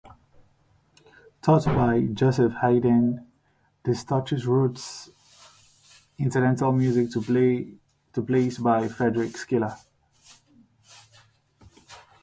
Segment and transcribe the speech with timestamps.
[1.43, 3.23] Taught by Joseph Haydn,
[3.85, 4.81] Destouches wrote
[6.17, 7.77] incidental music to
[8.15, 9.75] some plays by Friedrich Schiller.